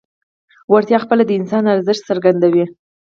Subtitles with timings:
[0.71, 2.65] وړتیا خپله د انسان ارزښت څرګندوي.